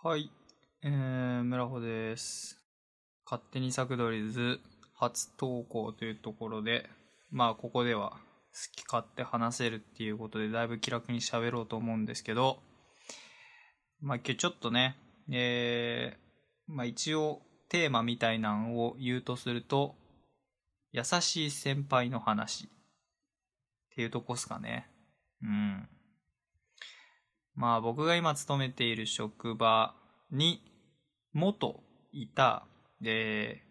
[0.00, 0.30] はい、
[0.84, 2.56] えー、村穂です。
[3.28, 4.60] 勝手にサクドリズ
[4.94, 6.88] 初投稿というところで、
[7.32, 8.16] まあここでは好
[8.76, 12.60] き勝手話せるっていうことでだいぶ気楽に喋ろうと思うんですけど、
[14.00, 14.96] まあ今日ちょっとね、
[15.32, 19.96] えー、まあ一応テーマみたいなんを言うとすると、
[20.92, 22.68] 優しい先輩の話っ
[23.96, 24.86] ていうとこっすかね。
[25.42, 25.88] うん。
[27.58, 29.92] まあ僕が今勤めている職場
[30.30, 30.62] に
[31.32, 31.82] 元
[32.12, 32.64] いた、
[33.04, 33.62] え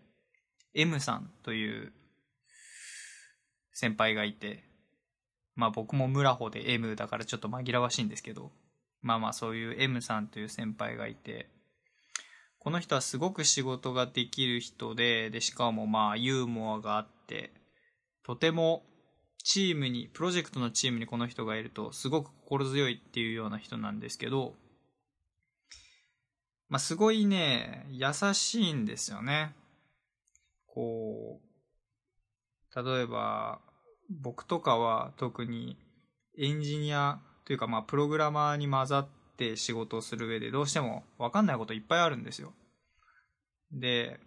[0.76, 1.94] ー、M さんという
[3.72, 4.66] 先輩がいて、
[5.56, 8.52] まあ僕も村穂で M だからちょっと紛らわしいんですけど、
[9.02, 11.48] まあまあそういう M さんという先輩がいて、
[12.60, 17.54] この人はすごく仕事ができる人で、で、しかもまあユーモアがあって、
[18.26, 18.84] とても
[19.44, 24.56] チームに、プロジェクトのチームにこの人がいると、すごく心強いっていうような人なんですけど、
[26.70, 29.56] まあ、すごいね、優しいんですよね。
[30.66, 33.62] こう、例えば、
[34.10, 35.78] 僕とかは特に
[36.38, 39.08] エンジニアというか、まあ、プログラマーに混ざっ
[39.38, 42.54] て仕事をする上で、どうしてもわかんないこといっぱいあるんですよ。
[43.72, 44.20] で、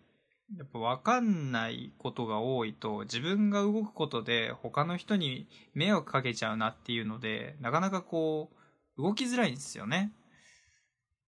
[0.58, 8.50] やっぱ分かんないことが多いと自分が動くことで他の人に迷惑かけちゃうなっていうのでなかなかこ
[8.98, 10.12] う動きづらいんですよね。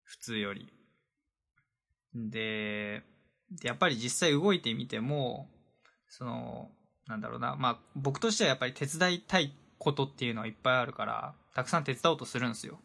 [0.03, 0.73] 普通より。
[2.15, 3.03] で
[3.51, 5.49] でやっぱり実際動いてみても
[6.09, 6.71] その
[7.07, 12.81] なんだろうなまあ僕としてはやっぱり手伝いたいことっていうのはいっぱいあるからたくさん手伝おうとするんですよ。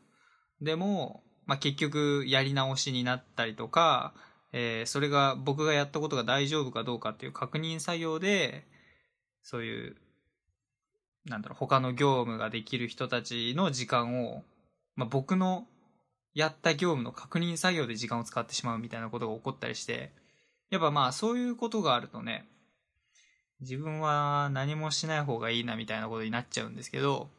[0.62, 4.14] でも、まあ、結局やり直しになったりとか
[4.54, 8.66] えーそれが僕がやったことが大丈夫かどうかっていう確認作業で、
[9.44, 9.96] そういう、
[11.26, 14.44] なんだろう、他の業務ができる人たちの時間を、
[14.96, 15.68] まあ、僕の
[16.34, 20.12] やった業務の確認作業で時間を使ってしまうみたいなことが起こったりして、
[20.70, 22.48] やっぱまあそういうことがあるとね、
[23.62, 27.30] 自分は何もしない方がいいなみたいなことになっちゃうんですけど、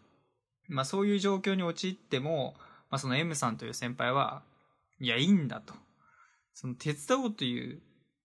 [0.68, 2.54] まあそういう状況に陥っても、
[2.90, 4.42] まあその M さんという先輩は、
[4.98, 5.74] いや、いいんだと。
[6.60, 7.80] その手伝おうという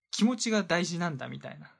[0.09, 1.71] 気持ちが大事なんだみたいな。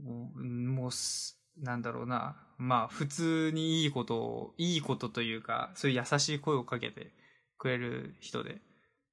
[0.00, 2.36] もう、もうすなんだろうな。
[2.58, 7.12] まあ、普通にいいことを、いいことというか、そういう優しい声をかけて
[7.58, 8.62] くれる人で。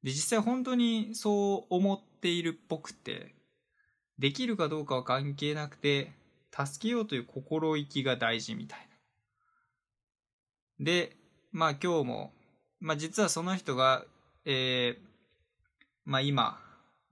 [0.03, 3.33] で、実際本当にそう思っているっぽくて、
[4.19, 6.13] できるかどうかは関係なくて、
[6.51, 8.87] 助けようという心意気が大事みたい
[10.79, 10.85] な。
[10.85, 11.17] で、
[11.51, 12.33] まあ今日も、
[12.79, 14.05] まあ実はその人が、
[14.45, 15.06] えー、
[16.07, 16.57] まあ今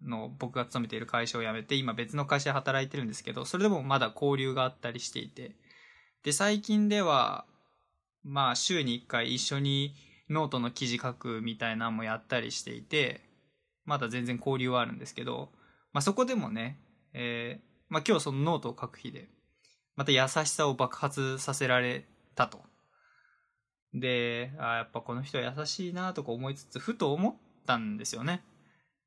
[0.02, 5.52] の僕が勤めている会社を辞めて今別の会社で働いてるんですけどそれでもまだ交流があったりしていて。
[6.24, 7.46] で最近では
[8.24, 9.94] まあ週に1回一緒に
[10.28, 13.22] ノートの記事書くみたいなのもやったりしていて
[13.86, 15.50] まだ全然交流はあるんですけど、
[15.94, 16.80] まあ、そこでもね、
[17.14, 19.28] えーまあ、今日そのノートを書く日で
[19.96, 22.60] また優しさを爆発させられたと。
[23.94, 27.36] であやっぱこの人は優しいなとか思いつつふと思っ
[27.68, 28.42] たんですよね。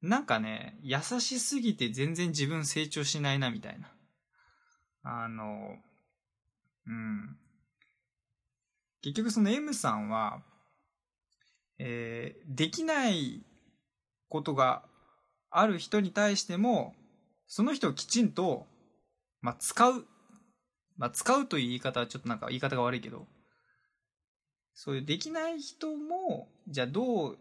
[0.01, 3.93] なんかね、優しすぎて全然自分成長しないな、みたいな。
[5.03, 5.77] あの、
[6.87, 7.37] うん。
[9.03, 10.43] 結局その M さんは、
[11.79, 13.45] えーできない
[14.29, 14.83] ことが
[15.51, 16.95] ある人に対しても、
[17.47, 18.67] その人をきちんと、
[19.41, 20.07] まあ、使う。
[20.97, 23.27] まあ、使うという言い方はちょっとなんか言い方が悪いけど、
[24.75, 27.39] そういうできない人も、じゃあどう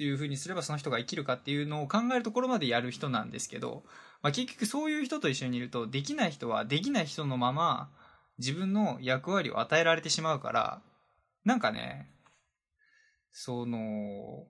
[0.00, 3.84] いうふうにすればその人が生きるかっていうのを考えるところまでやる人なんですけど、
[4.22, 7.88] まあ、結局そういう人と一緒にいるとできない人はできない人のまま
[8.38, 10.82] 自分の役割を与えられてしまうから
[11.44, 12.10] なんかね
[13.32, 14.46] その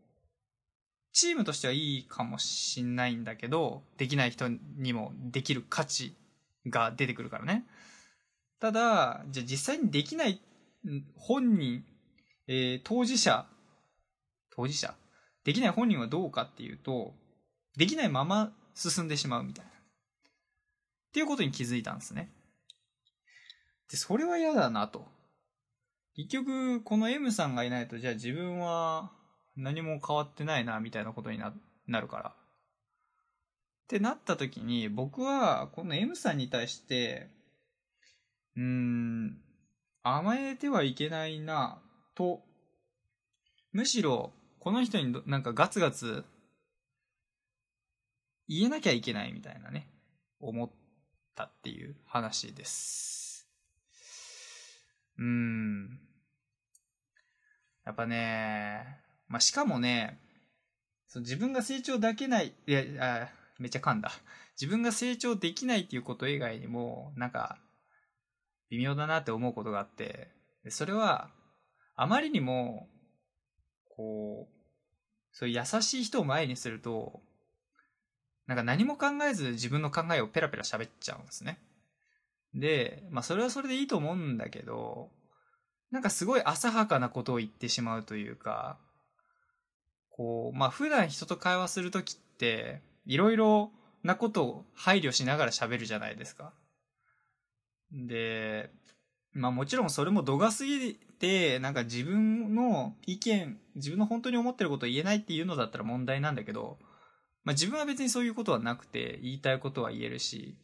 [1.13, 6.15] チームとしてはいいかもしんないんだけどできない人にもできる価値
[6.67, 7.65] が出てくるからね。
[8.61, 10.41] ただじゃあ実際にできない
[11.17, 11.85] 本人、
[12.49, 13.47] えー当事者
[14.51, 14.95] 当事者？
[15.49, 17.15] できない本人はどうかっていうと、
[17.75, 19.71] できないまま進んでしまうみたいな。
[19.71, 19.75] っ
[21.15, 22.31] ていうことに気づいたんですね。
[23.91, 25.07] で、それは嫌だなと。
[26.15, 29.11] 結局、この M さんがいないと、じゃあ自分は
[29.57, 31.55] 何も変わってないな、みたいなことにな
[31.87, 32.29] なるから。
[32.29, 32.35] っ
[33.89, 37.31] てなった時に、僕はこの M さんに対して、
[38.55, 39.41] うーん、
[40.03, 41.81] 甘えてはいけないな、
[42.15, 42.43] と、
[43.73, 46.25] むしろ、この人になんかガツガツ
[48.49, 49.89] 言えなきゃいけないみたいなね、
[50.41, 50.71] 思っ
[51.35, 53.49] たっていう話です。
[55.19, 56.01] うん。
[57.85, 60.19] やっぱね、まあ、しかもね、
[61.09, 63.29] その自分が成長できない、いや、あ
[63.59, 64.11] めっちゃ噛んだ。
[64.61, 67.59] 自分が成長できないっていうこと以外にも、なんか、
[68.71, 70.29] 微妙だなって思うことがあって、
[70.69, 71.31] それは、
[71.97, 72.89] あまりにも、
[73.99, 77.21] こう、そういう優しい人を前にすると、
[78.47, 81.59] なんか何も考えず自分の考えをペラペラ喋っちゃうんですね。
[82.55, 85.11] で、まあそれはそれでいいと思うんだけど、
[85.91, 88.79] なんかすごい浅はかなことを言ってしまうというか、
[90.11, 93.73] こう、まあ普段人と会話するときって、いろいろ
[94.05, 96.53] なことを配慮しながら喋るじゃないですか。
[97.93, 98.71] で、
[99.33, 106.79] まあもちろんそれも度が過ぎて、なんか自分の意見、自分の本当に思ってることを言えないっていうのだったら問題なんだけど、
[107.45, 110.57] まあ自分は別にそういうことはなくて、言いたいことは言えるし、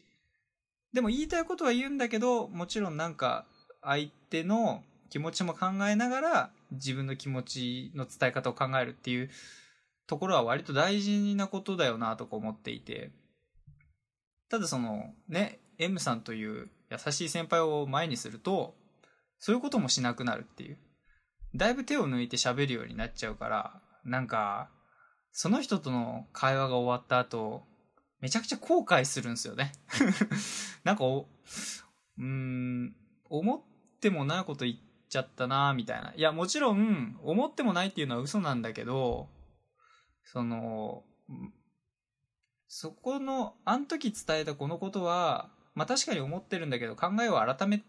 [0.92, 3.46] でも言いたいことは言うんだけど、もちろんなんか
[3.82, 9.30] 相手の気持ちも考えながら自分の気持ちの伝え方を考えるっていう
[10.06, 13.10] ところは割と大事なことだよなとか思っていて、
[14.48, 18.74] ただそのね、M さんという優しい先輩を前にすると、
[19.38, 20.78] そういうこともしなくなるっていう。
[21.54, 24.70] だいぶ手を抜いて喋るようになっちゃうから、なんか、
[25.32, 27.64] その人との会話が終わった後、
[28.20, 29.72] めちゃくちゃ後悔するんですよね
[30.82, 31.28] なんかお、
[32.18, 32.96] うん、
[33.28, 34.76] 思ってもないこと言っ
[35.08, 36.14] ちゃったなみたいな。
[36.16, 39.28] いや、もちろん、思ってもないっていうのは嘘なんだけど、
[40.24, 41.04] その、
[42.66, 47.82] そこの、あの時伝えたこのことは、まあ確かに思ってるんだけど、考えを改め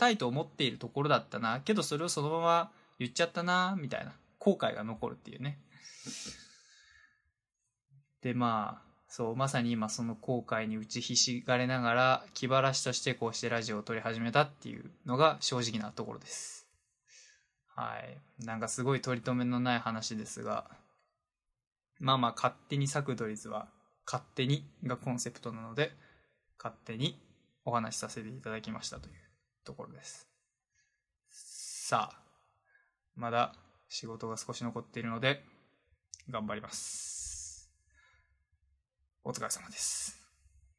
[0.00, 1.60] たいと思っているところだったな。
[1.60, 4.14] けどそれをそのまま言っちゃったな、みたいな。
[4.38, 5.58] 後悔が残るっていうね。
[8.22, 16.66] で、まあ、そう、まさに今その後悔に打ちひしがれながら、気晴らしとしてこうしてラジオを撮り始めたっていうのが正直なところです。
[17.76, 18.44] はい。
[18.44, 20.70] なんかすごい取り留めのない話ですが、
[21.98, 23.68] まあまあ勝手に咲くドリズは
[24.06, 25.92] 勝手にがコンセプトなので、
[26.58, 27.20] 勝手に
[27.66, 29.29] お話しさせていただきましたという
[29.64, 30.26] ところです。
[31.28, 32.22] さあ、
[33.16, 33.54] まだ
[33.88, 35.42] 仕事が少し残っているので、
[36.28, 37.68] 頑張ります。
[39.24, 40.19] お疲れ様です。